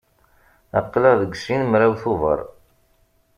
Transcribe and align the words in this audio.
Aql-aɣ 0.79 1.15
deg 1.21 1.33
sin 1.43 1.61
mraw 1.71 1.93
Tubeṛ. 2.01 2.39